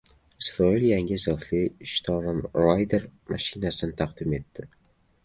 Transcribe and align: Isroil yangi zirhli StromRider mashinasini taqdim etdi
Isroil 0.43 0.85
yangi 0.91 1.17
zirhli 1.23 1.59
StromRider 1.91 3.05
mashinasini 3.35 3.97
taqdim 4.01 4.35
etdi 4.39 4.67